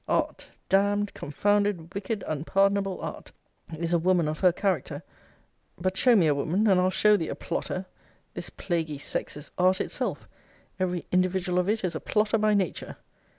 [0.07, 3.31] Art, damn'd, confounded, wicked, unpardonable art,
[3.77, 5.03] is a woman of her character
[5.77, 7.85] But show me a woman, and I'll show thee a plotter!
[8.33, 10.27] This plaguy sex is art itself:
[10.79, 12.97] every individual of it is a plotter by nature.